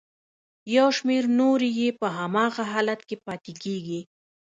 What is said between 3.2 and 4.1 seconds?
پاتې کیږي.